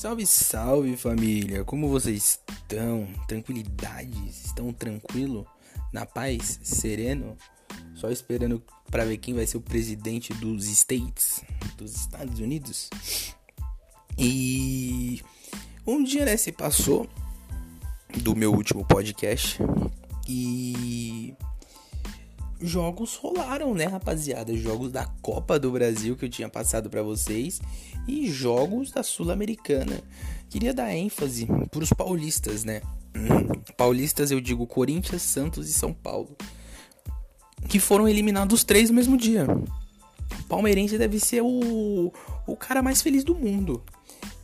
[0.00, 1.62] Salve, salve família!
[1.62, 3.06] Como vocês estão?
[3.28, 4.46] Tranquilidades?
[4.46, 5.46] Estão tranquilo?
[5.92, 6.58] Na paz?
[6.62, 7.36] Sereno?
[7.96, 11.44] Só esperando para ver quem vai ser o presidente dos States,
[11.76, 12.88] dos Estados Unidos.
[14.16, 15.20] E
[15.86, 17.06] um dia né, se passou
[18.22, 19.58] do meu último podcast
[20.26, 21.34] e
[22.60, 24.54] jogos rolaram, né, rapaziada?
[24.56, 27.60] Jogos da Copa do Brasil que eu tinha passado para vocês
[28.06, 30.00] e jogos da Sul-Americana.
[30.48, 32.82] Queria dar ênfase para os paulistas, né?
[33.76, 36.36] Paulistas eu digo Corinthians, Santos e São Paulo,
[37.68, 39.46] que foram eliminados três no mesmo dia.
[40.48, 42.12] Palmeirense deve ser o,
[42.46, 43.82] o cara mais feliz do mundo.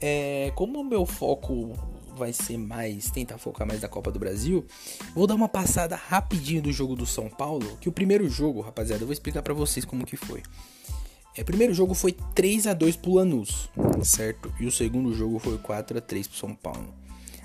[0.01, 1.73] É, como o meu foco
[2.17, 4.67] vai ser mais, tentar focar mais na Copa do Brasil,
[5.15, 9.03] vou dar uma passada rapidinho do jogo do São Paulo, que o primeiro jogo, rapaziada,
[9.03, 10.43] eu vou explicar para vocês como que foi.
[11.37, 13.69] É, o primeiro jogo foi 3 a 2 pro Lanús,
[14.03, 14.53] certo?
[14.59, 16.95] E o segundo jogo foi 4 a 3 pro São Paulo.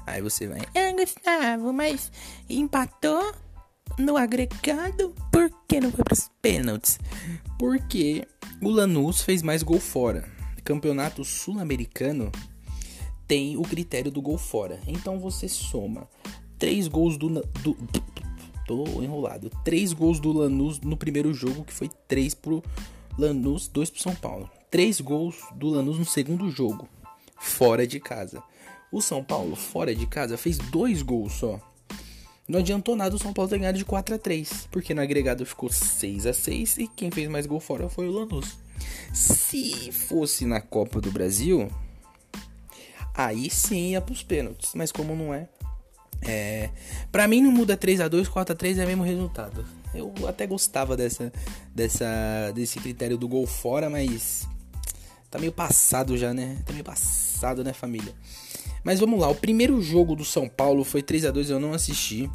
[0.07, 2.11] Aí você vai, ah, Gustavo, mas
[2.49, 3.33] empatou
[3.99, 6.99] no agregado, por que não foi pros pênaltis?
[7.59, 8.25] Porque
[8.61, 10.27] o Lanús fez mais gol fora.
[10.63, 12.31] Campeonato Sul-Americano
[13.31, 14.77] tem o critério do gol fora.
[14.85, 16.05] Então você soma
[16.59, 17.77] três gols do, do
[18.67, 19.49] tô enrolado.
[19.63, 22.61] Três gols do Lanús no primeiro jogo, que foi três pro
[23.17, 24.49] Lanús, dois pro São Paulo.
[24.69, 26.89] Três gols do Lanús no segundo jogo,
[27.39, 28.43] fora de casa.
[28.91, 31.57] O São Paulo, fora de casa, fez dois gols só.
[32.49, 35.45] Não adiantou nada o São Paulo ter ganhado de 4 a 3 porque no agregado
[35.45, 38.57] ficou 6 a 6 e quem fez mais gol fora foi o Lanús.
[39.13, 41.71] Se fosse na Copa do Brasil,
[43.27, 44.71] aí sim ia pros pênaltis.
[44.75, 45.47] Mas como não é,
[46.21, 46.69] é
[47.11, 49.65] para mim não muda 3 a 2 4 a 3 é o mesmo resultado.
[49.93, 51.31] Eu até gostava dessa,
[51.75, 54.47] dessa, desse critério do gol fora, mas
[55.29, 56.61] tá meio passado já, né?
[56.65, 58.13] Tá meio passado, né, família?
[58.83, 61.73] Mas vamos lá, o primeiro jogo do São Paulo foi 3 a 2 eu não
[61.73, 62.29] assisti.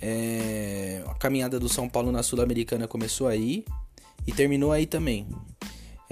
[0.00, 3.64] É, a caminhada do São Paulo na Sul-Americana começou aí
[4.26, 5.26] e terminou aí também.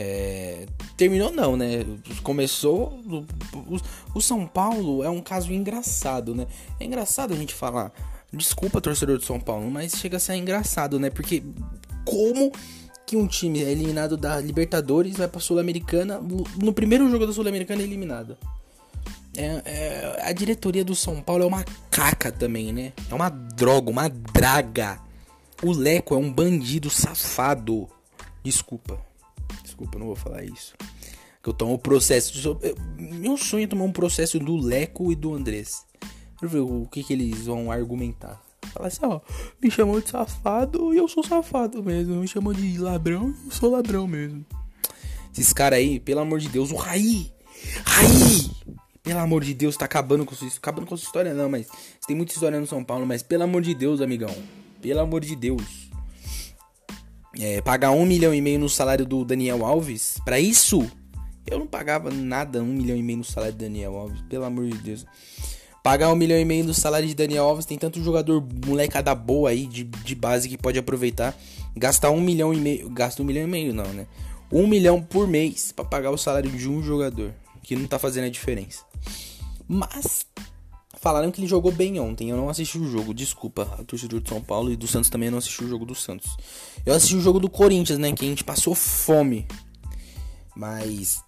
[0.00, 0.64] É,
[0.97, 1.84] terminou não, né?
[2.22, 3.00] Começou.
[3.53, 3.81] O,
[4.14, 6.47] o, São Paulo é um caso engraçado, né?
[6.78, 7.92] É engraçado a gente falar.
[8.32, 11.10] Desculpa, torcedor do São Paulo, mas chega a ser engraçado, né?
[11.10, 11.42] Porque
[12.04, 12.53] como
[13.04, 16.20] que um time é eliminado da Libertadores vai pra Sul-Americana.
[16.62, 18.37] No primeiro jogo da Sul-Americana é eliminado.
[19.37, 22.92] É, é, a diretoria do São Paulo é uma caca também, né?
[23.10, 25.00] É uma droga, uma draga.
[25.62, 27.88] O Leco é um bandido safado.
[28.44, 29.07] Desculpa.
[29.78, 30.75] Desculpa, não vou falar isso.
[31.41, 32.59] Que eu tomo o processo.
[32.99, 35.87] Meu sonho é tomar um processo do Leco e do Andrés.
[36.37, 38.43] Quero ver o que, que eles vão argumentar.
[38.72, 39.21] Falar assim, ó,
[39.62, 42.17] me chamou de safado e eu sou safado mesmo.
[42.17, 44.44] Me chamou de ladrão e eu sou ladrão mesmo.
[45.33, 47.33] Esses caras aí, pelo amor de Deus, o Raí!
[47.84, 48.50] Raí!
[49.00, 51.69] Pelo amor de Deus, tá acabando com sua, acabando com sua história, não, mas
[52.05, 54.34] tem muita história no São Paulo, mas pelo amor de Deus, amigão.
[54.83, 55.88] Pelo amor de Deus
[57.38, 60.88] é, pagar um milhão e meio no salário do Daniel Alves, para isso
[61.50, 64.66] eu não pagava nada, um milhão e meio no salário do Daniel Alves, pelo amor
[64.66, 65.06] de Deus.
[65.82, 69.50] Pagar um milhão e meio no salário de Daniel Alves, tem tanto jogador molecada boa
[69.50, 71.34] aí de, de base que pode aproveitar.
[71.75, 74.06] Gastar um milhão e meio, gasta um milhão e meio não, né?
[74.53, 77.32] Um milhão por mês para pagar o salário de um jogador,
[77.62, 78.82] que não tá fazendo a diferença.
[79.66, 80.26] Mas
[81.00, 82.31] Falaram que ele jogou bem ontem.
[82.31, 83.62] Eu não assisti o jogo, desculpa.
[83.78, 86.36] A torcedor de São Paulo e do Santos também não assisti o jogo do Santos.
[86.84, 88.12] Eu assisti o jogo do Corinthians, né?
[88.12, 89.47] Que a gente passou fome.
[90.56, 91.22] Mas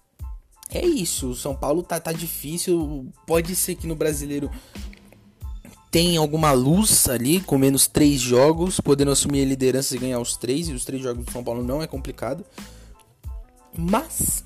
[0.69, 1.29] é isso.
[1.29, 3.09] O São Paulo tá, tá difícil.
[3.25, 4.51] Pode ser que no brasileiro
[5.89, 10.35] tem alguma luz ali, com menos três jogos, podendo assumir a liderança e ganhar os
[10.35, 10.67] três.
[10.67, 12.45] E os três jogos do São Paulo não é complicado.
[13.77, 14.43] Mas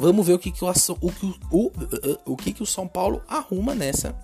[0.00, 1.12] Vamos ver o que, que, o, o,
[1.50, 1.72] o,
[2.24, 4.16] o, que, que o São Paulo arruma nessa.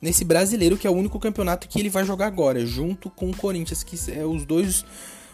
[0.00, 3.36] Nesse brasileiro, que é o único campeonato que ele vai jogar agora, junto com o
[3.36, 4.84] Corinthians, que é os dois.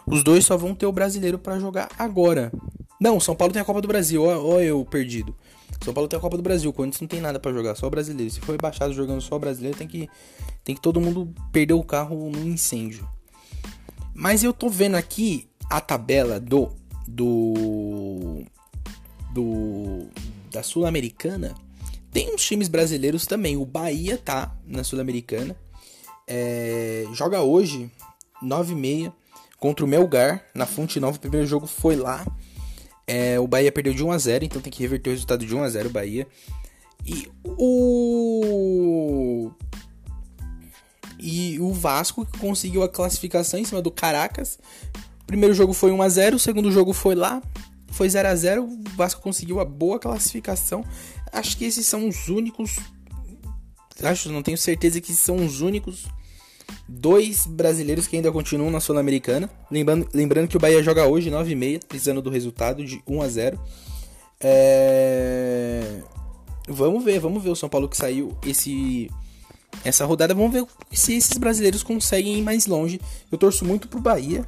[0.06, 2.52] Os dois só vão ter o brasileiro para jogar agora.
[3.00, 5.34] Não, São Paulo tem a Copa do Brasil, ó, ó eu perdido.
[5.82, 7.86] São Paulo tem a Copa do Brasil, o Corinthians não tem nada para jogar, só
[7.86, 8.30] o brasileiro.
[8.30, 10.06] Se for rebaixado jogando só o brasileiro, tem que,
[10.62, 13.08] tem que todo mundo perder o carro no incêndio.
[14.14, 16.70] Mas eu tô vendo aqui a tabela do
[17.06, 18.44] do
[19.32, 20.08] do
[20.50, 21.54] da Sul-Americana,
[22.10, 23.56] tem uns times brasileiros também.
[23.56, 25.56] O Bahia tá na Sul-Americana.
[26.26, 27.90] É, joga hoje,
[28.42, 29.12] 9 e meia,
[29.58, 31.16] contra o Melgar, na Fonte Nova.
[31.16, 32.26] O primeiro jogo foi lá.
[33.06, 35.54] É, o Bahia perdeu de 1 a 0 então tem que reverter o resultado de
[35.54, 36.26] 1 a 0 o Bahia.
[37.06, 39.50] E o.
[41.18, 44.58] E o Vasco conseguiu a classificação em cima do Caracas.
[45.26, 47.42] Primeiro jogo foi 1 a 0 o segundo jogo foi lá,
[47.90, 50.84] foi 0 a 0 o Vasco conseguiu a boa classificação.
[51.32, 52.76] Acho que esses são os únicos.
[54.02, 56.06] Acho, não tenho certeza que são os únicos
[56.86, 59.50] dois brasileiros que ainda continuam na Sul-Americana.
[59.70, 63.60] Lembrando, lembrando que o Bahia joga hoje, 9h30, precisando do resultado de 1 a 0
[64.40, 66.00] é...
[66.68, 69.10] Vamos ver, vamos ver o São Paulo que saiu esse
[69.84, 70.34] essa rodada.
[70.34, 73.00] Vamos ver se esses brasileiros conseguem ir mais longe.
[73.30, 74.46] Eu torço muito pro Bahia.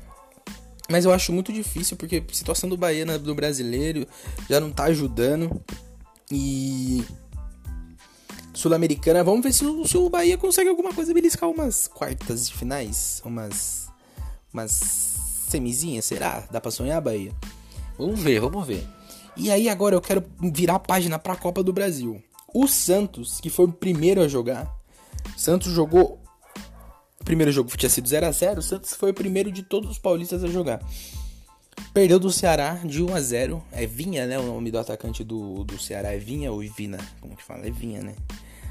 [0.91, 4.05] Mas eu acho muito difícil, porque a situação do Bahia do brasileiro
[4.49, 5.63] já não tá ajudando.
[6.31, 7.05] E.
[8.53, 12.55] Sul-Americana, vamos ver se o, se o Bahia consegue alguma coisa beliscar umas quartas de
[12.55, 13.23] finais.
[13.25, 13.89] Umas.
[14.53, 14.73] Umas
[15.49, 16.47] semizinhas, será?
[16.51, 17.33] Dá pra sonhar, Bahia?
[17.97, 18.85] Vamos ver, vamos ver.
[19.37, 22.21] E aí agora eu quero virar a página pra Copa do Brasil.
[22.53, 24.69] O Santos, que foi o primeiro a jogar.
[25.37, 26.19] Santos jogou
[27.31, 29.99] primeiro jogo tinha sido 0 a 0 o Santos foi o primeiro de todos os
[29.99, 30.82] paulistas a jogar.
[31.94, 34.37] Perdeu do Ceará de 1 a 0 É Vinha, né?
[34.37, 36.99] O nome do atacante do, do Ceará é Vinha ou Vina?
[37.21, 37.69] Como que fala?
[37.69, 38.17] É Vinha, né?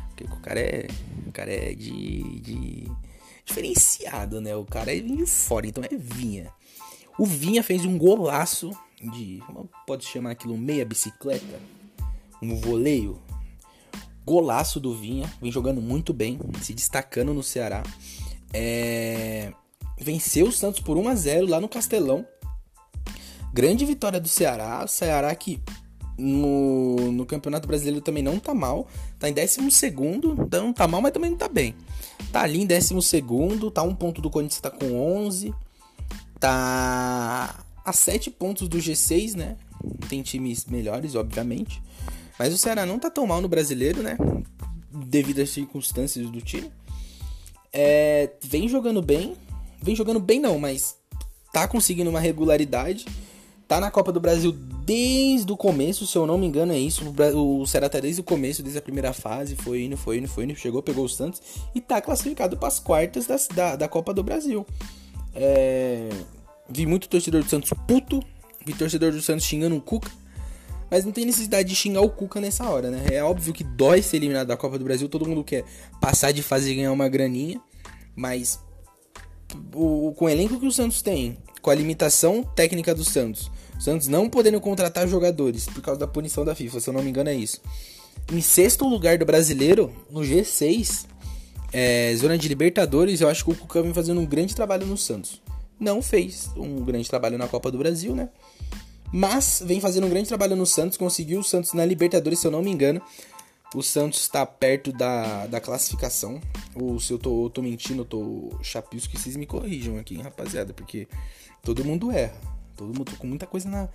[0.09, 0.87] Porque o cara é.
[1.25, 2.41] O cara é de.
[2.41, 2.91] de
[3.45, 4.53] diferenciado, né?
[4.57, 6.51] O cara é de fora, então é Vinha.
[7.17, 8.71] O Vinha fez um golaço
[9.01, 9.41] de.
[9.47, 10.57] Como pode chamar aquilo?
[10.57, 11.61] Meia bicicleta?
[12.41, 13.21] Um voleio?
[14.25, 17.83] Golaço do Vinha, vem jogando muito bem, se destacando no Ceará.
[18.53, 19.51] É...
[19.97, 22.25] Venceu o Santos por 1 a 0 lá no Castelão.
[23.53, 24.83] Grande vitória do Ceará.
[24.83, 25.61] O Ceará que
[26.17, 28.87] no, no Campeonato Brasileiro também não tá mal.
[29.17, 31.75] Tá em 12 então não tá mal, mas também não tá bem.
[32.31, 33.23] Tá ali em 12
[33.73, 34.93] tá um ponto do Corinthians tá com
[35.25, 35.53] 11.
[36.39, 39.57] Tá a 7 pontos do G6, né?
[40.07, 41.81] Tem times melhores, obviamente.
[42.37, 44.17] Mas o Ceará não tá tão mal no brasileiro, né?
[44.91, 46.71] Devido às circunstâncias do time.
[47.71, 49.35] É, vem jogando bem.
[49.81, 50.95] Vem jogando bem não, mas
[51.53, 53.05] tá conseguindo uma regularidade.
[53.67, 57.13] Tá na Copa do Brasil desde o começo, se eu não me engano, é isso.
[57.35, 59.55] O Ceará tá desde o começo, desde a primeira fase.
[59.55, 60.55] Foi indo, foi indo, foi indo.
[60.55, 61.39] Chegou, pegou o Santos.
[61.75, 64.65] E tá classificado para as quartas da, da, da, Copa do Brasil.
[65.35, 66.09] É,
[66.67, 68.19] vi muito torcedor do Santos puto.
[68.65, 70.09] Vi torcedor do Santos xingando o Cuca.
[70.89, 73.05] Mas não tem necessidade de xingar o Cuca nessa hora, né?
[73.11, 75.63] É óbvio que dói ser eliminado da Copa do Brasil, todo mundo quer
[76.01, 77.61] passar de fase e ganhar uma graninha,
[78.15, 78.59] mas
[79.73, 83.81] o, com o elenco que o Santos tem, com a limitação técnica do Santos, o
[83.81, 87.09] Santos não podendo contratar jogadores por causa da punição da FIFA, se eu não me
[87.09, 87.61] engano é isso.
[88.31, 91.05] Em sexto lugar do brasileiro, no G6,
[91.71, 94.97] é, zona de Libertadores, eu acho que o Cuca vem fazendo um grande trabalho no
[94.97, 95.41] Santos.
[95.79, 98.29] Não fez um grande trabalho na Copa do Brasil, né?
[99.11, 102.51] Mas vem fazendo um grande trabalho no Santos, conseguiu o Santos na Libertadores, se eu
[102.51, 103.01] não me engano.
[103.73, 106.39] O Santos está perto da, da classificação.
[106.75, 110.17] Ou se eu tô, eu tô mentindo, eu tô chapisco, que vocês me corrijam aqui,
[110.21, 111.07] rapaziada, porque
[111.63, 112.37] todo mundo erra.
[112.75, 113.89] Todo mundo com muita coisa na,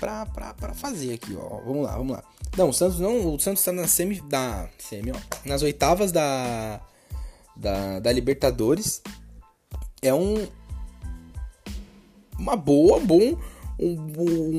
[0.00, 1.60] pra, pra, pra fazer aqui, ó.
[1.64, 2.24] Vamos lá, vamos lá.
[2.56, 3.34] Não, o Santos não.
[3.34, 4.20] O Santos tá na semi.
[4.22, 5.16] Da, semi, ó.
[5.44, 6.80] Nas oitavas da,
[7.54, 9.02] da, da Libertadores.
[10.02, 10.48] É um.
[12.36, 13.38] Uma boa, bom
[13.78, 13.96] um,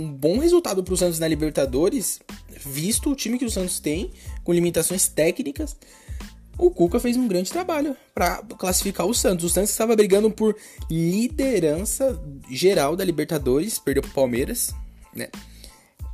[0.02, 2.20] um bom resultado para o Santos na Libertadores,
[2.66, 4.12] visto o time que o Santos tem,
[4.44, 5.76] com limitações técnicas.
[6.58, 9.46] O Cuca fez um grande trabalho para classificar o Santos.
[9.46, 10.56] O Santos estava brigando por
[10.90, 14.74] liderança geral da Libertadores, perdeu para o Palmeiras,
[15.14, 15.28] né?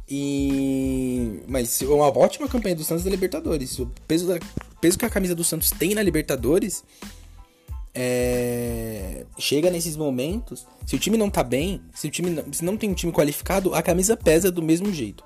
[0.09, 3.77] E mas uma ótima campanha do Santos da Libertadores.
[3.79, 4.39] O peso, da,
[4.81, 6.83] peso que a camisa do Santos tem na Libertadores
[7.93, 12.63] é, chega nesses momentos, se o time não tá bem, se o time não, se
[12.63, 15.23] não tem um time qualificado, a camisa pesa do mesmo jeito.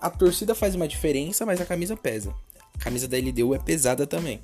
[0.00, 2.34] A torcida faz uma diferença, mas a camisa pesa.
[2.74, 4.40] A camisa da LDU é pesada também.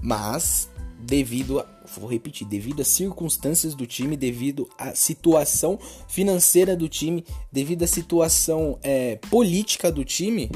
[0.00, 1.66] Mas, devido a,
[1.98, 5.78] vou repetir, devido às circunstâncias do time, devido à situação
[6.08, 10.50] financeira do time, devido à situação é, política do time,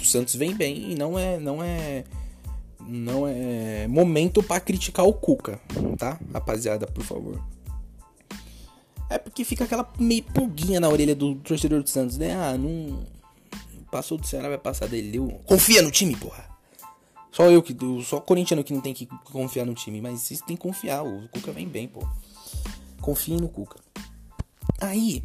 [0.00, 2.04] o Santos vem bem e não é, não é
[2.88, 5.60] não é momento para criticar o Cuca,
[5.98, 6.18] tá?
[6.32, 7.40] Rapaziada, por favor.
[9.10, 12.34] É porque fica aquela meio pulguinha na orelha do torcedor do Santos, né?
[12.34, 13.06] Ah, não.
[13.90, 15.16] Passou do Ceará, vai passar dele.
[15.16, 15.28] Eu...
[15.46, 16.46] Confia no time, porra!
[17.30, 17.74] Só eu que.
[18.04, 20.00] Só corintiano que não tem que confiar no time.
[20.00, 21.04] Mas vocês tem que confiar.
[21.04, 22.06] O Cuca vem bem, pô.
[23.00, 23.78] Confiem no Cuca.
[24.80, 25.22] Aí,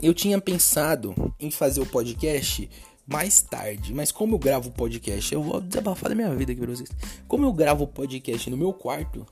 [0.00, 2.68] eu tinha pensado em fazer o podcast
[3.06, 3.92] mais tarde.
[3.92, 6.90] Mas como eu gravo podcast, eu vou desabafar da minha vida aqui pra vocês.
[7.26, 9.26] Como eu gravo podcast no meu quarto,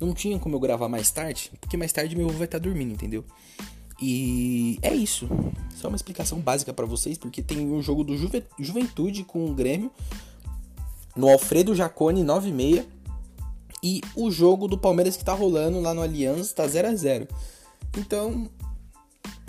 [0.00, 2.92] não tinha como eu gravar mais tarde, porque mais tarde meu avô vai estar dormindo,
[2.92, 3.24] entendeu?
[4.00, 5.28] E é isso.
[5.74, 9.46] Só uma explicação básica para vocês, porque tem o um jogo do Juve Juventude com
[9.46, 9.90] o Grêmio
[11.16, 12.84] no Alfredo Jacone 96
[13.82, 17.28] e o jogo do Palmeiras que tá rolando lá no Allianz tá 0 a 0.
[17.96, 18.50] Então,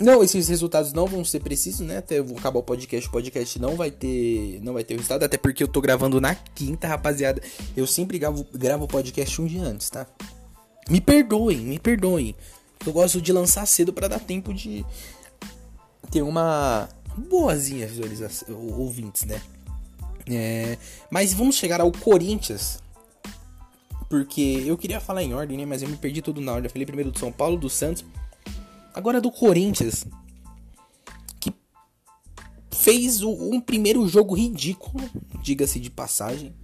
[0.00, 1.98] Não, esses resultados não vão ser precisos, né?
[1.98, 5.24] Até eu vou acabar o podcast, o podcast não vai ter, não vai ter resultado,
[5.24, 7.42] até porque eu tô gravando na quinta, rapaziada.
[7.76, 10.06] Eu sempre gravo, gravo o podcast um dia antes, tá?
[10.88, 12.34] Me perdoem, me perdoem.
[12.86, 14.86] Eu gosto de lançar cedo para dar tempo de
[16.12, 19.40] ter uma boazinha visualização, ouvintes, né?
[20.30, 20.78] É,
[21.10, 22.78] mas vamos chegar ao Corinthians.
[24.08, 25.66] Porque eu queria falar em ordem, né?
[25.66, 26.66] Mas eu me perdi tudo na ordem.
[26.66, 28.04] Eu falei primeiro do São Paulo, do Santos.
[28.94, 30.06] Agora do Corinthians.
[31.40, 31.52] Que
[32.70, 35.08] fez um primeiro jogo ridículo,
[35.42, 36.54] diga-se de passagem.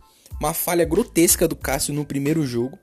[0.40, 2.78] Uma falha grotesca do Cássio no primeiro jogo.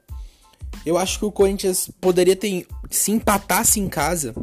[0.86, 2.66] Eu acho que o Corinthians poderia ter.
[2.90, 4.34] Se empatasse em casa,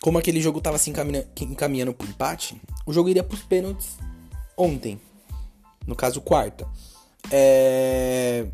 [0.00, 3.96] como aquele jogo tava se encaminhando, pro empate, o jogo iria pros pênaltis
[4.56, 5.00] ontem.
[5.86, 6.68] No caso, quarta.
[7.30, 8.46] É...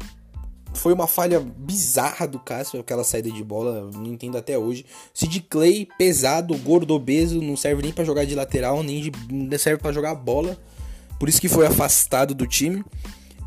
[0.75, 4.85] Foi uma falha bizarra do Cássio, aquela saída de bola, não entendo até hoje.
[5.12, 9.59] Sid Clay, pesado, gordo, obeso, não serve nem para jogar de lateral, nem de, não
[9.59, 10.59] serve para jogar bola.
[11.19, 12.85] Por isso que foi afastado do time.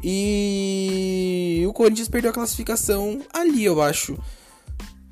[0.04, 4.18] E o Corinthians perdeu a classificação ali, eu acho.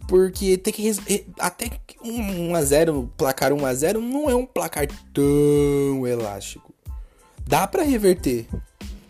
[0.08, 0.92] Porque tem que
[1.40, 1.70] até
[2.04, 6.74] 1 a 0, placar 1 a 0 não é um placar tão elástico.
[7.48, 8.48] Dá para reverter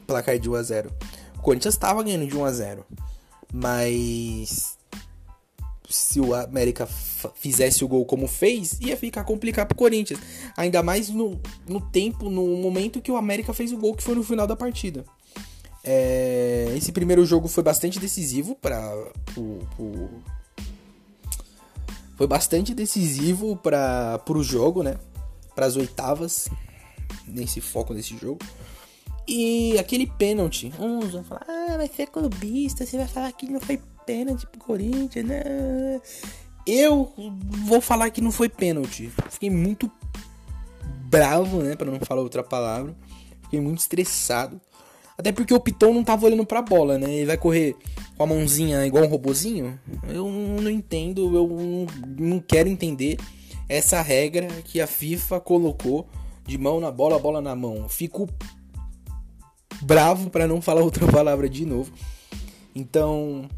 [0.07, 0.91] placar de 1 a 0.
[1.45, 2.85] Corinthians estava ganhando de 1 a 0.
[3.53, 4.77] Mas
[5.87, 6.87] se o América
[7.35, 10.19] fizesse o gol como fez, ia ficar complicado pro Corinthians.
[10.57, 14.15] Ainda mais no, no tempo, no momento que o América fez o gol, que foi
[14.15, 15.05] no final da partida.
[15.83, 18.91] É, esse primeiro jogo foi bastante decisivo para
[22.17, 24.97] foi bastante decisivo para o jogo, né?
[25.53, 26.49] Para as oitavas
[27.27, 28.39] nesse foco desse jogo.
[29.27, 33.59] E aquele pênalti, uns vão falar: "Ah, vai ser clubista, você vai falar que não
[33.59, 36.01] foi pênalti pro Corinthians, né?"
[36.65, 37.13] Eu
[37.65, 39.11] vou falar que não foi pênalti.
[39.29, 39.89] Fiquei muito
[41.07, 42.95] bravo, né, para não falar outra palavra.
[43.43, 44.59] Fiquei muito estressado.
[45.17, 47.09] Até porque o Piton não tava olhando pra bola, né?
[47.09, 47.75] Ele vai correr
[48.17, 49.79] com a mãozinha igual um robozinho.
[50.07, 53.17] Eu não entendo, eu não quero entender
[53.69, 56.07] essa regra que a FIFA colocou
[56.45, 57.87] de mão na bola, bola na mão.
[57.87, 58.27] Fico
[59.81, 61.91] bravo para não falar outra palavra de novo.
[62.75, 63.49] Então,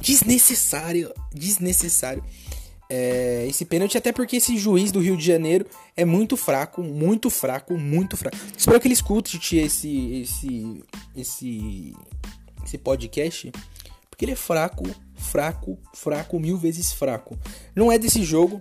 [0.00, 2.22] desnecessário, desnecessário
[2.94, 5.64] é, esse pênalti, até porque esse juiz do Rio de Janeiro
[5.96, 8.36] é muito fraco, muito fraco, muito fraco.
[8.54, 10.84] Espero que ele escute esse, esse,
[11.16, 11.96] esse,
[12.62, 13.50] esse podcast,
[14.10, 14.84] porque ele é fraco,
[15.14, 17.38] fraco, fraco, mil vezes fraco.
[17.74, 18.60] Não é desse jogo.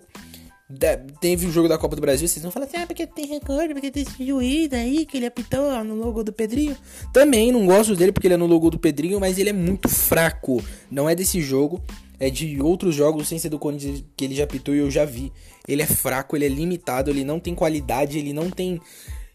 [1.19, 3.73] Teve o jogo da Copa do Brasil, vocês vão falar assim, ah, porque tem recorde,
[3.73, 6.75] porque tem esse juiz aí que ele apitou no logo do Pedrinho.
[7.13, 9.89] Também não gosto dele porque ele é no logo do Pedrinho, mas ele é muito
[9.89, 10.63] fraco.
[10.89, 11.81] Não é desse jogo
[12.21, 15.03] é de outros jogos sem ser do Corinthians que ele já apitou e eu já
[15.03, 15.33] vi.
[15.67, 18.79] Ele é fraco, ele é limitado, ele não tem qualidade, ele não tem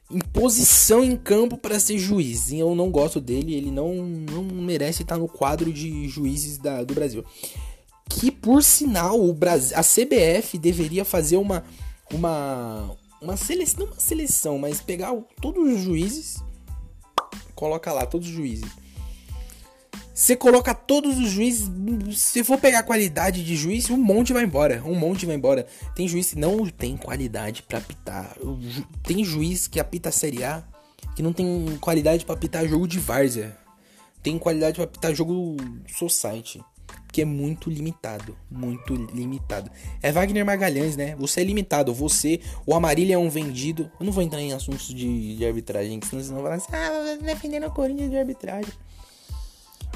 [0.09, 2.53] imposição em campo para ser juiz.
[2.53, 6.85] E eu não gosto dele, ele não, não merece estar no quadro de juízes da,
[6.85, 7.25] do Brasil.
[8.19, 11.65] Que por sinal, o Brasil, a CBF deveria fazer uma
[12.13, 16.43] uma uma seleção, não uma seleção, mas pegar todos os juízes,
[17.55, 18.71] coloca lá todos os juízes
[20.17, 21.69] você coloca todos os juízes.
[22.15, 24.83] Se for pegar qualidade de juiz, um monte vai embora.
[24.83, 25.67] Um monte vai embora.
[25.95, 28.35] Tem juiz que não tem qualidade para apitar.
[29.03, 30.65] Tem juiz que apita a Série A
[31.15, 33.59] que não tem qualidade para apitar jogo de várzea.
[34.23, 36.65] Tem qualidade para apitar jogo society.
[37.17, 38.37] Que é muito limitado.
[38.51, 39.71] Muito limitado.
[40.03, 41.17] É Wagner Magalhães, né?
[41.17, 41.95] Você é limitado.
[41.95, 43.91] Você, o Amarilha é um vendido.
[43.99, 47.17] Eu não vou entrar em assuntos de, de arbitragem, senão vocês vão falar assim: ah,
[47.25, 48.71] defendendo o Corinthians de arbitragem.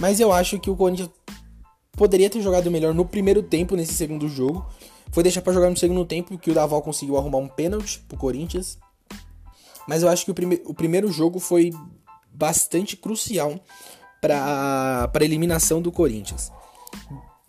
[0.00, 1.10] Mas eu acho que o Corinthians
[1.92, 4.64] poderia ter jogado melhor no primeiro tempo nesse segundo jogo.
[5.12, 8.16] Foi deixar para jogar no segundo tempo que o Daval conseguiu arrumar um pênalti pro
[8.16, 8.78] Corinthians.
[9.86, 11.70] Mas eu acho que o, prime o primeiro jogo foi
[12.32, 13.60] bastante crucial
[14.22, 16.50] para a eliminação do Corinthians.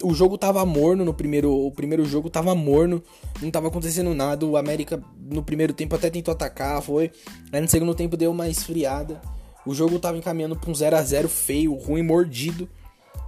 [0.03, 3.03] O jogo tava morno no primeiro, o primeiro jogo tava morno,
[3.41, 4.45] não tava acontecendo nada.
[4.45, 7.11] O América no primeiro tempo até tentou atacar, foi.
[7.51, 9.21] Aí no segundo tempo deu uma esfriada.
[9.65, 12.67] O jogo tava encaminhando para um 0 a 0 feio, ruim, mordido.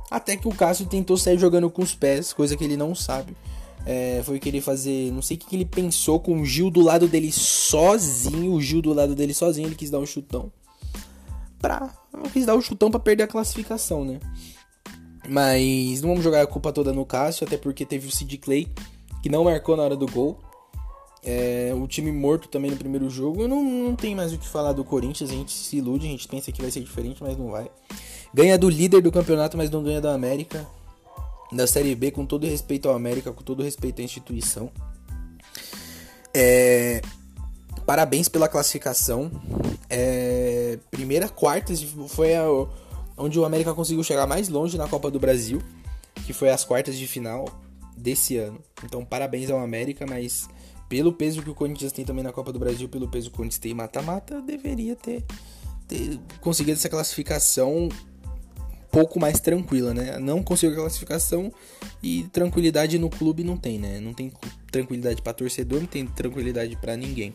[0.09, 3.35] Até que o Cássio tentou sair jogando com os pés, coisa que ele não sabe.
[3.85, 5.11] É, foi querer fazer.
[5.11, 8.53] Não sei o que, que ele pensou com o Gil do lado dele sozinho.
[8.53, 10.51] O Gil do lado dele sozinho, ele quis dar um chutão.
[11.59, 11.93] Pra.
[12.31, 14.19] Quis dar um chutão para perder a classificação, né?
[15.27, 18.67] Mas não vamos jogar a culpa toda no Cássio, até porque teve o Sid Clay,
[19.21, 20.39] que não marcou na hora do gol.
[21.25, 23.47] É, o time morto também no primeiro jogo.
[23.47, 25.29] Não, não tem mais o que falar do Corinthians.
[25.29, 27.71] A gente se ilude, a gente pensa que vai ser diferente, mas não vai.
[28.33, 30.67] Ganha do líder do campeonato, mas não ganha da América.
[31.51, 34.69] Da Série B, com todo respeito ao América, com todo respeito à instituição.
[36.33, 37.01] É,
[37.85, 39.31] parabéns pela classificação.
[39.89, 42.43] É, primeira quartas foi a,
[43.17, 45.61] onde o América conseguiu chegar mais longe na Copa do Brasil,
[46.25, 47.45] que foi as quartas de final
[47.97, 48.59] desse ano.
[48.83, 50.49] Então, parabéns ao América, mas
[50.89, 53.37] pelo peso que o Corinthians tem também na Copa do Brasil, pelo peso que o
[53.37, 55.23] Corinthians tem mata-mata, deveria ter,
[55.87, 57.89] ter conseguido essa classificação
[58.93, 60.19] pouco mais tranquila, né?
[60.19, 61.51] Não conseguiu a classificação
[62.01, 63.99] e tranquilidade no clube não tem, né?
[63.99, 64.31] Não tem
[64.71, 67.33] tranquilidade para torcedor, não tem tranquilidade para ninguém.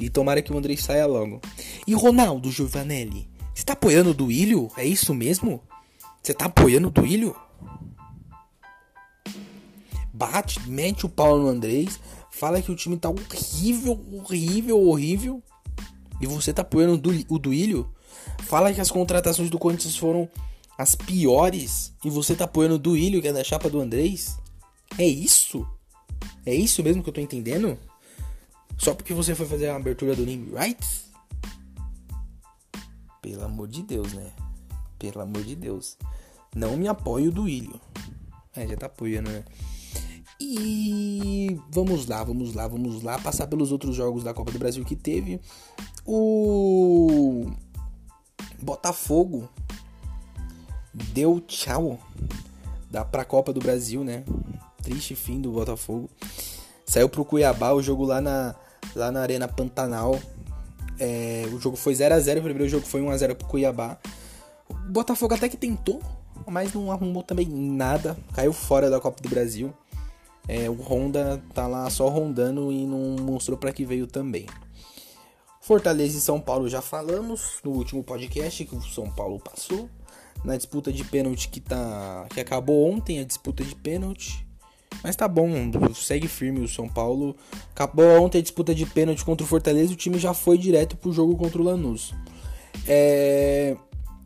[0.00, 1.42] E tomara que o André saia logo.
[1.86, 4.70] E Ronaldo Giovanelli, você tá apoiando o Duílio?
[4.76, 5.62] É isso mesmo?
[6.22, 7.36] Você tá apoiando o Duílio?
[10.12, 11.98] Bate, mete o pau no Andrés,
[12.30, 15.42] fala que o time tá horrível, horrível, horrível.
[16.20, 16.94] E você tá apoiando
[17.28, 17.90] o Duílio?
[18.44, 20.28] Fala que as contratações do Corinthians foram
[20.78, 24.38] as piores e você tá apoiando o Duílio, que é da chapa do Andrés?
[24.98, 25.66] É isso?
[26.46, 27.78] É isso mesmo que eu tô entendendo?
[28.78, 31.11] Só porque você foi fazer a abertura do Name Rights?
[33.22, 34.30] Pelo amor de Deus, né?
[34.98, 35.96] Pelo amor de Deus.
[36.54, 37.80] Não me apoio do Duílio.
[38.54, 39.44] É, já tá apoiando, né?
[40.38, 43.18] E vamos lá, vamos lá, vamos lá.
[43.18, 45.40] Passar pelos outros jogos da Copa do Brasil que teve.
[46.04, 47.46] O
[48.60, 49.48] Botafogo
[50.92, 51.98] deu tchau
[52.90, 54.24] da pra Copa do Brasil, né?
[54.82, 56.10] Triste fim do Botafogo.
[56.84, 58.54] Saiu pro Cuiabá, o jogo lá na,
[58.94, 60.20] lá na Arena Pantanal.
[61.04, 63.48] É, o jogo foi 0 a 0 o primeiro jogo foi 1 a 0 pro
[63.48, 63.98] Cuiabá.
[64.70, 66.00] O Botafogo até que tentou,
[66.46, 68.16] mas não arrumou também nada.
[68.32, 69.74] Caiu fora da Copa do Brasil.
[70.46, 74.46] É, o Honda tá lá só rondando e não mostrou para que veio também.
[75.60, 79.90] Fortaleza e São Paulo já falamos no último podcast que o São Paulo passou
[80.44, 84.46] na disputa de pênalti que tá que acabou ontem a disputa de pênalti.
[85.02, 85.50] Mas tá bom,
[85.94, 87.36] segue firme o São Paulo.
[87.70, 90.96] Acabou ontem a disputa de pênalti contra o Fortaleza e o time já foi direto
[90.96, 92.14] pro jogo contra o Lanús.
[92.86, 93.76] É...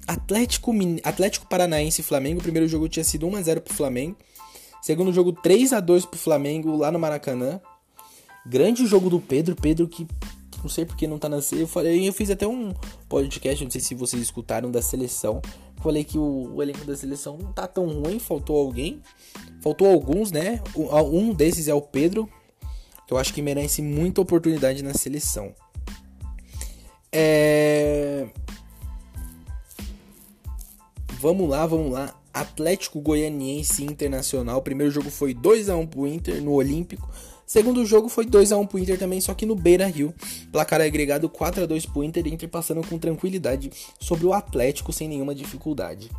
[0.06, 2.40] Atlético, Atlético Paranaense e Flamengo.
[2.40, 4.16] O primeiro jogo tinha sido 1x0 pro Flamengo.
[4.80, 7.60] Segundo jogo 3 a 2 pro Flamengo lá no Maracanã.
[8.46, 9.56] Grande jogo do Pedro.
[9.56, 10.06] Pedro que
[10.62, 12.74] não sei porque não tá na Eu falei, eu fiz até um
[13.08, 15.40] podcast, não sei se vocês escutaram da seleção.
[15.82, 19.02] Falei que o, o elenco da seleção não tá tão ruim, faltou alguém.
[19.60, 20.62] Faltou alguns, né?
[20.74, 22.28] Um desses é o Pedro,
[23.06, 25.54] que eu acho que merece muita oportunidade na seleção.
[27.12, 28.28] É...
[31.18, 32.14] Vamos lá, vamos lá.
[32.32, 34.58] Atlético Goianiense Internacional.
[34.58, 37.08] O primeiro jogo foi 2 a 1 pro Inter no Olímpico.
[37.46, 40.12] Segundo jogo foi 2 a 1 pro Inter também, só que no Beira-Rio.
[40.50, 45.08] Placar agregado 4 a 2 pro Inter, Inter passando com tranquilidade sobre o Atlético sem
[45.08, 46.10] nenhuma dificuldade.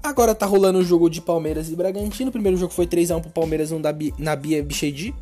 [0.00, 2.28] Agora tá rolando o jogo de Palmeiras e Bragantino.
[2.28, 3.70] O primeiro jogo foi 3 a 1 pro Palmeiras
[4.16, 5.12] na Bia Bichedi.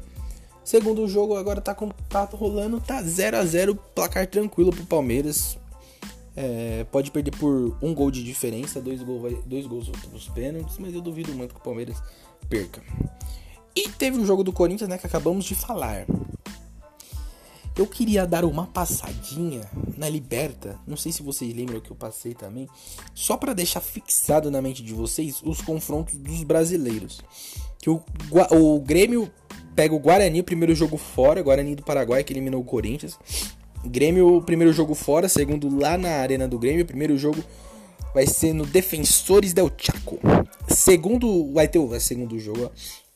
[0.62, 5.58] Segundo jogo agora tá, com, tá rolando, tá 0 a 0 placar tranquilo pro Palmeiras.
[6.36, 10.94] É, pode perder por um gol de diferença, dois, gol, dois gols nos pênaltis, mas
[10.94, 11.96] eu duvido muito que o Palmeiras
[12.48, 12.82] perca.
[13.74, 16.06] E teve o jogo do Corinthians, né, que acabamos de falar.
[17.76, 19.62] Eu queria dar uma passadinha
[19.96, 20.78] na Liberta.
[20.86, 22.68] Não sei se vocês lembram que eu passei também.
[23.14, 27.22] Só para deixar fixado na mente de vocês os confrontos dos brasileiros.
[27.78, 28.02] Que o,
[28.50, 29.30] o Grêmio
[29.74, 31.42] pega o Guarani, primeiro jogo fora.
[31.42, 33.18] Guarani do Paraguai que eliminou o Corinthians.
[33.84, 35.28] Grêmio, primeiro jogo fora.
[35.28, 36.84] Segundo lá na Arena do Grêmio.
[36.84, 37.42] Primeiro jogo
[38.12, 40.18] vai ser no Defensores del Chaco.
[40.68, 41.52] Segundo.
[41.54, 42.64] Vai ter o segundo jogo.
[42.64, 43.09] Ó.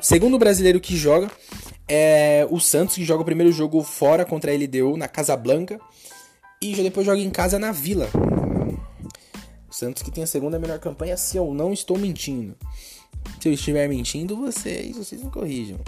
[0.00, 1.30] Segundo brasileiro que joga
[1.88, 5.80] é o Santos, que joga o primeiro jogo fora contra a LDU na Casablanca
[6.60, 8.08] e já depois joga em casa na Vila.
[9.68, 12.56] O Santos que tem a segunda melhor campanha, se eu não estou mentindo.
[13.40, 15.78] Se eu estiver mentindo, vocês, vocês me corrijam.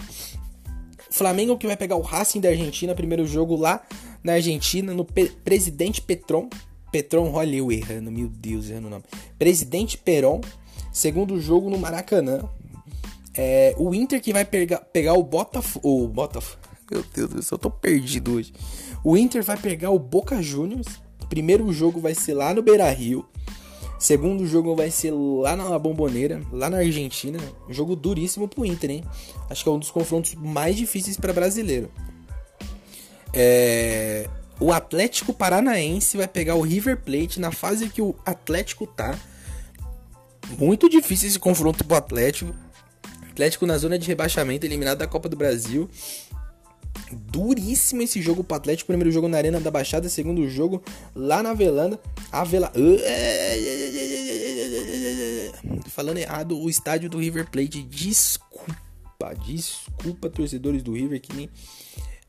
[1.09, 3.81] Flamengo que vai pegar o Racing da Argentina, primeiro jogo lá
[4.23, 6.49] na Argentina, no Pe Presidente Petron.
[6.91, 9.03] Petron, olha eu errando, meu Deus, errando o nome.
[9.37, 10.41] Presidente Peron,
[10.91, 12.47] segundo jogo no Maracanã.
[13.35, 16.05] É, o Inter que vai pegar, pegar o Botafogo.
[16.05, 16.61] O Botafogo.
[16.91, 18.53] Meu Deus do céu, eu tô perdido hoje.
[19.03, 20.87] O Inter vai pegar o Boca Juniors.
[21.29, 23.25] Primeiro jogo vai ser lá no Beira Rio.
[23.99, 27.37] Segundo jogo vai ser lá na Bomboneira, lá na Argentina.
[27.69, 29.03] jogo duríssimo pro Inter, hein?
[29.49, 31.91] Acho que é um dos confrontos mais difíceis para brasileiro.
[33.33, 34.29] É...
[34.59, 39.17] O Atlético Paranaense vai pegar o River Plate na fase que o Atlético tá.
[40.57, 42.53] Muito difícil esse confronto pro Atlético.
[43.39, 45.89] Atlético na zona de rebaixamento, eliminado da Copa do Brasil.
[47.09, 48.87] Duríssimo esse jogo pro Atlético.
[48.87, 50.83] Primeiro jogo na Arena da Baixada, segundo jogo
[51.15, 51.97] lá na Velanda.
[52.33, 52.69] Avela...
[55.87, 57.81] Falando errado, o estádio do River Plate.
[57.81, 58.75] Desculpa.
[59.45, 61.49] desculpa, torcedores do River que nem.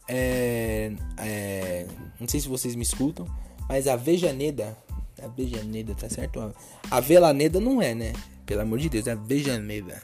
[0.06, 1.86] É, é,
[2.20, 3.26] não sei se vocês me escutam,
[3.68, 4.78] mas a Vejaneda.
[5.20, 6.54] A Vejaneda, tá certo?
[6.88, 8.12] A Velaneda não é, né?
[8.46, 10.00] Pelo amor de Deus, é a Vejaneda.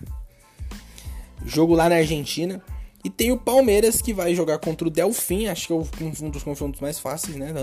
[1.46, 2.62] Jogo lá na Argentina.
[3.04, 6.42] E tem o Palmeiras que vai jogar contra o Delfim, acho que é um dos
[6.42, 7.54] confrontos mais fáceis, né?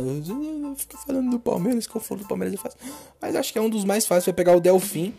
[0.77, 2.79] Fica falando do Palmeiras, confronto do Palmeiras é fácil.
[3.21, 5.13] Mas acho que é um dos mais fáceis, vai pegar o Delfim.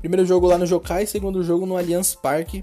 [0.00, 2.62] Primeiro jogo lá no Jocai, segundo jogo no Allianz Parque.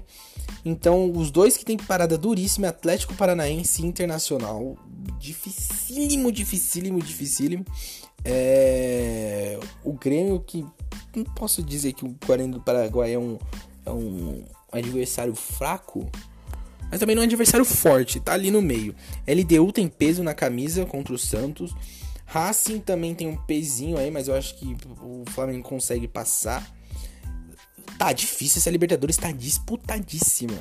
[0.64, 4.76] Então, os dois que tem parada duríssima, Atlético Paranaense e Internacional.
[5.18, 7.64] Dificílimo, dificílimo, dificílimo.
[8.24, 9.58] É...
[9.82, 10.64] O Grêmio que...
[11.16, 13.38] Não posso dizer que o Guarani do Paraguai é um,
[13.84, 14.44] é um
[14.76, 16.10] adversário fraco,
[16.90, 18.94] mas também não é um adversário forte, tá ali no meio.
[19.26, 21.74] LDU tem peso na camisa contra o Santos.
[22.24, 26.66] Racing também tem um pezinho aí, mas eu acho que o Flamengo consegue passar.
[27.98, 30.54] Tá difícil, essa Libertadores tá disputadíssima.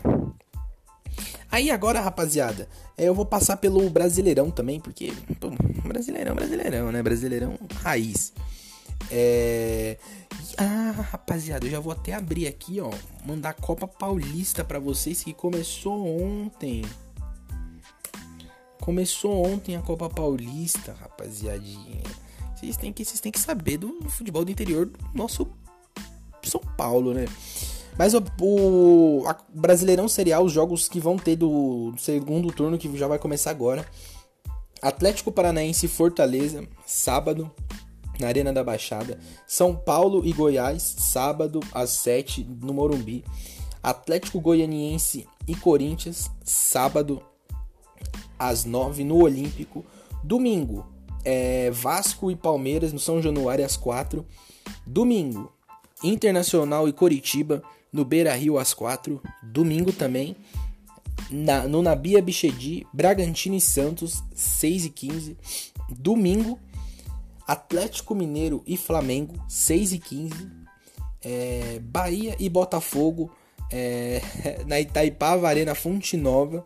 [1.49, 2.67] Aí agora, rapaziada,
[2.97, 5.49] eu vou passar pelo Brasileirão também, porque pô,
[5.87, 7.01] Brasileirão, Brasileirão, né?
[7.01, 8.33] Brasileirão raiz.
[9.11, 9.97] É...
[10.57, 12.91] Ah, rapaziada, eu já vou até abrir aqui, ó.
[13.25, 16.83] Mandar a Copa Paulista para vocês que começou ontem.
[18.81, 22.01] Começou ontem a Copa Paulista, rapaziadinha.
[22.55, 25.47] Vocês têm que, vocês têm que saber do futebol do interior do nosso
[26.43, 27.25] São Paulo, né?
[27.97, 32.95] Mas o, o Brasileirão seria os jogos que vão ter do, do segundo turno, que
[32.97, 33.85] já vai começar agora.
[34.81, 37.51] Atlético Paranaense Fortaleza, sábado
[38.19, 39.19] na Arena da Baixada.
[39.47, 43.23] São Paulo e Goiás, sábado às 7 no Morumbi.
[43.81, 47.21] Atlético Goianiense e Corinthians, sábado
[48.37, 49.85] às 9 no Olímpico.
[50.23, 50.85] Domingo,
[51.23, 54.25] é Vasco e Palmeiras no São Januário às 4.
[54.85, 55.51] Domingo,
[56.03, 59.21] Internacional e Coritiba no Beira Rio às 4.
[59.43, 60.35] Domingo também,
[61.29, 65.37] na, no Nabia Bichedi, Bragantino e Santos, 6 e 15.
[65.89, 66.59] Domingo,
[67.47, 70.33] Atlético Mineiro e Flamengo, 6 e 15.
[71.23, 73.31] É, Bahia e Botafogo
[73.71, 74.21] é,
[74.67, 76.65] na Itaipava Arena Fonte Nova,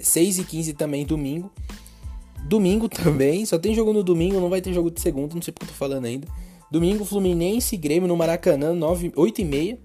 [0.00, 1.50] 6 e 15 também domingo.
[2.44, 5.52] Domingo também, só tem jogo no domingo, não vai ter jogo de segunda, não sei
[5.52, 6.28] porque eu tô falando ainda.
[6.70, 9.78] Domingo, Fluminense e Grêmio no Maracanã, 9, 8 e meia.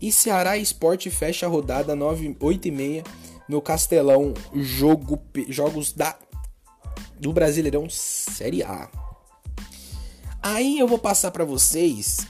[0.00, 3.04] E Ceará Esporte fecha a rodada 9, 8 e meia
[3.48, 5.18] no Castelão, jogo,
[5.48, 6.16] jogos da,
[7.18, 8.90] do Brasileirão Série A.
[10.46, 12.26] Aí eu vou passar para vocês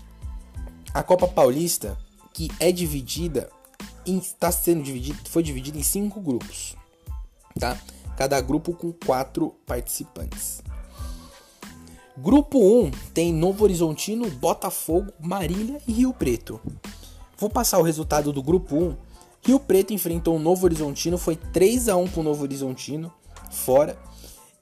[0.94, 1.98] a Copa Paulista,
[2.32, 3.50] que é dividida,
[4.06, 6.76] está sendo dividida, foi dividida em cinco grupos,
[7.58, 7.76] tá?
[8.16, 10.62] Cada grupo com quatro participantes.
[12.16, 16.60] Grupo 1 tem Novo Horizontino, Botafogo, Marília e Rio Preto.
[17.36, 18.96] Vou passar o resultado do grupo 1.
[19.44, 23.12] Rio Preto enfrentou o Novo Horizontino, foi 3 a 1 para o Novo Horizontino,
[23.50, 23.98] fora.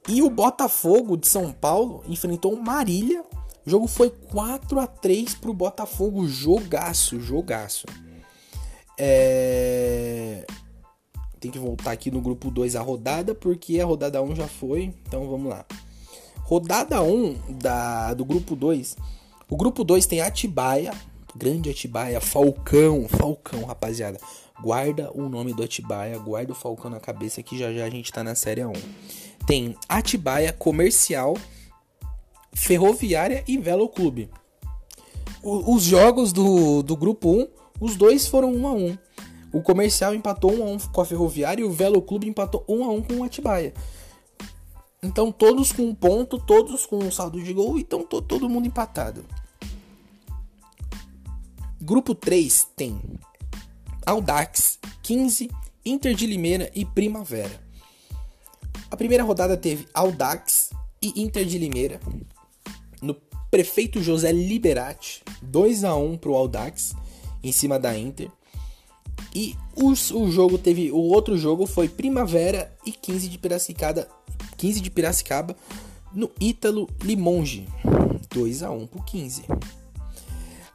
[0.08, 3.22] E o Botafogo de São Paulo enfrentou Marília
[3.64, 7.86] o jogo foi 4 a 3 pro Botafogo, jogaço, jogaço.
[8.98, 10.44] É...
[11.38, 14.94] Tem que voltar aqui no grupo 2 a rodada, porque a rodada 1 já foi,
[15.06, 15.64] então vamos lá.
[16.44, 18.96] Rodada 1 da, do grupo 2.
[19.48, 20.92] O grupo 2 tem Atibaia,
[21.34, 24.18] grande Atibaia, Falcão, Falcão, rapaziada.
[24.60, 28.12] Guarda o nome do Atibaia, guarda o Falcão na cabeça que já já a gente
[28.12, 28.72] tá na série 1.
[29.46, 31.36] Tem Atibaia Comercial
[32.52, 34.30] Ferroviária e Velo Clube.
[35.42, 37.48] Os jogos do, do grupo 1,
[37.80, 38.98] os dois foram 1 a 1.
[39.52, 42.84] O Comercial empatou 1 a 1 com a Ferroviária e o Velo Clube empatou 1
[42.84, 43.74] a 1 com o Atibaia.
[45.02, 48.66] Então todos com um ponto, todos com um saldo de gol, então to, todo mundo
[48.66, 49.24] empatado.
[51.80, 53.00] Grupo 3 tem
[54.06, 55.50] Audax, 15,
[55.84, 57.60] Inter de Limeira e Primavera.
[58.88, 60.70] A primeira rodada teve Audax
[61.02, 61.98] e Inter de Limeira
[63.52, 66.94] prefeito José Liberati, 2 a 1 pro Audax
[67.44, 68.30] em cima da Inter.
[69.34, 74.08] E os, o jogo teve o outro jogo foi Primavera e 15 de Piracicaba,
[74.56, 75.54] 15 de Piracicaba
[76.14, 77.68] no Ítalo Limonge,
[78.30, 79.42] 2 a 1 pro 15.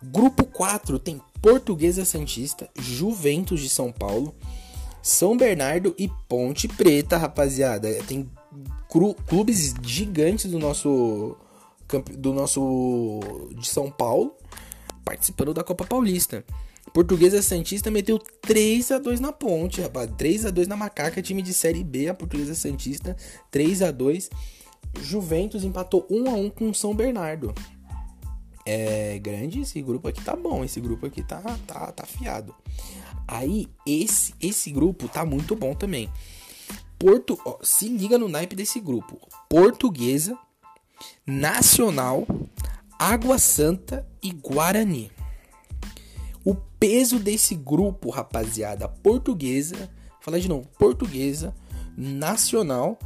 [0.04, 4.36] Grupo 4 tem Portuguesa Santista, Juventus de São Paulo,
[5.02, 7.92] São Bernardo e Ponte Preta, rapaziada.
[8.04, 8.30] Tem
[9.28, 11.36] clubes gigantes do nosso
[12.18, 13.20] do nosso
[13.56, 14.36] de São Paulo
[15.08, 16.44] participando da Copa Paulista.
[16.94, 20.10] Portuguesa Santista meteu 3 a 2 na Ponte, rapaz.
[20.18, 23.16] 3 a 2 na Macaca, time de série B, a Portuguesa Santista,
[23.50, 24.30] 3 a 2.
[25.02, 27.54] Juventus empatou 1 a 1 com São Bernardo.
[28.66, 32.54] É grande esse grupo aqui tá bom, esse grupo aqui tá tá tá fiado.
[33.26, 36.10] Aí esse esse grupo tá muito bom também.
[37.00, 39.20] Porto, ó, se liga no naipe desse grupo.
[39.48, 40.38] Portuguesa,
[41.26, 42.28] Nacional,
[42.98, 45.12] Água Santa e Guarani.
[46.44, 49.90] O peso desse grupo, rapaziada, portuguesa,
[50.22, 51.54] falar de novo, portuguesa,
[51.98, 52.98] Nacional,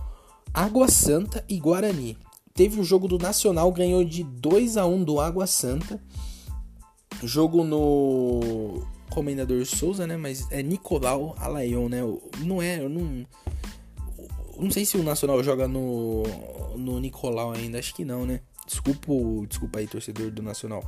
[0.54, 2.18] Água Santa e Guarani.
[2.54, 6.02] Teve o jogo do Nacional, ganhou de 2 a 1 do Água Santa.
[7.24, 10.18] Jogo no Comendador Souza, né?
[10.18, 12.02] Mas é Nicolau Alaion, né?
[12.40, 13.26] Não é, eu não.
[14.62, 16.22] Não sei se o Nacional joga no,
[16.78, 18.42] no Nicolau ainda, acho que não, né?
[18.68, 19.12] Desculpa,
[19.48, 20.84] desculpa aí, torcedor do Nacional.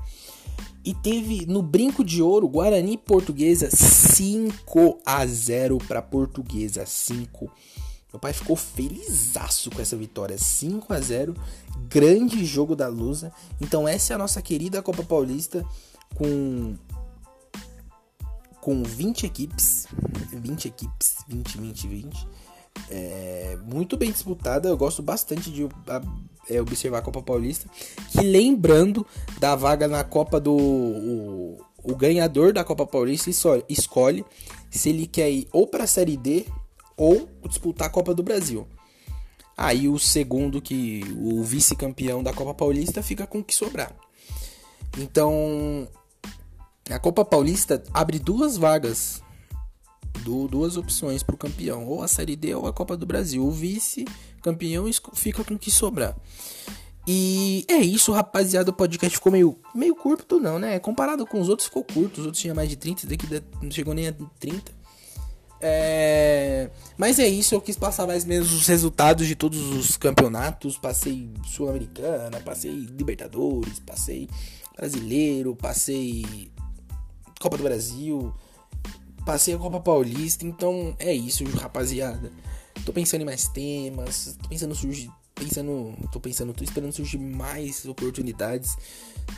[0.86, 7.52] E teve no Brinco de Ouro, Guarani Portuguesa 5 a 0 para Portuguesa, 5.
[8.14, 11.34] Meu pai ficou felizaço com essa vitória, 5 a 0.
[11.90, 13.34] Grande jogo da Lusa.
[13.60, 15.66] Então essa é a nossa querida Copa Paulista
[16.14, 16.76] com
[18.62, 19.88] com 20 equipes,
[20.32, 22.28] 20 equipes, 20, 20, 20.
[22.90, 25.68] É, muito bem disputada, eu gosto bastante de
[26.50, 27.70] é, observar a Copa Paulista.
[28.12, 29.06] Que lembrando
[29.40, 30.54] da vaga na Copa do.
[30.54, 33.30] O, o ganhador da Copa Paulista
[33.68, 34.26] escolhe
[34.72, 36.46] se ele quer ir ou para a Série D
[36.96, 38.68] ou disputar a Copa do Brasil.
[39.56, 43.96] Aí o segundo, que o vice-campeão da Copa Paulista, fica com o que sobrar.
[44.98, 45.88] Então,
[46.90, 49.23] a Copa Paulista abre duas vagas,
[50.24, 53.46] duas opções para o campeão, ou a Série D ou a Copa do Brasil.
[53.46, 56.16] O vice-campeão fica com o que sobrar.
[57.06, 58.70] E é isso, rapaziada.
[58.70, 60.80] O podcast ficou meio, meio curto, não, né?
[60.80, 62.20] Comparado com os outros, ficou curto.
[62.20, 63.28] Os outros tinham mais de 30, daqui
[63.62, 64.72] não chegou nem a 30.
[65.66, 66.70] É...
[66.98, 70.78] Mas é isso, eu quis passar mais ou menos os resultados de todos os campeonatos.
[70.78, 74.30] Passei Sul-Americana, passei Libertadores, passei
[74.76, 76.52] Brasileiro, passei
[77.40, 78.34] Copa do Brasil,
[79.26, 82.32] passei a Copa Paulista, então é isso, rapaziada.
[82.86, 87.86] Tô pensando em mais temas, tô pensando surgir, pensando, tô pensando, tô esperando surgir mais
[87.86, 88.76] oportunidades.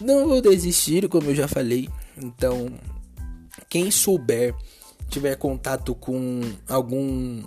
[0.01, 1.89] Não vou desistir, como eu já falei.
[2.17, 2.67] Então,
[3.69, 4.55] quem souber,
[5.09, 7.43] tiver contato com algum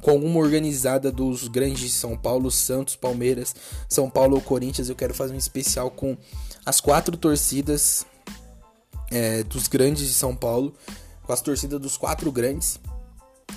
[0.00, 3.56] com alguma organizada dos grandes de São Paulo, Santos, Palmeiras,
[3.88, 6.16] São Paulo ou Corinthians, eu quero fazer um especial com
[6.64, 8.06] as quatro torcidas
[9.10, 10.74] é, dos grandes de São Paulo,
[11.26, 12.80] com as torcidas dos quatro grandes.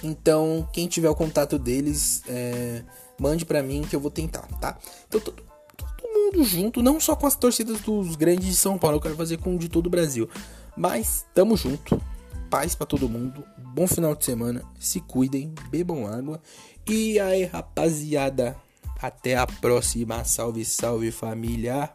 [0.03, 2.84] Então, quem tiver o contato deles, é,
[3.19, 4.77] mande para mim que eu vou tentar, tá?
[5.08, 5.43] Então, todo,
[5.77, 9.15] todo, mundo junto, não só com as torcidas dos grandes de São Paulo, eu quero
[9.15, 10.29] fazer com de todo o Brasil.
[10.75, 12.01] Mas, tamo junto.
[12.49, 13.43] Paz para todo mundo.
[13.58, 14.63] Bom final de semana.
[14.79, 16.41] Se cuidem, bebam água.
[16.88, 18.55] E aí, rapaziada,
[18.99, 20.23] até a próxima.
[20.23, 21.91] Salve, salve família.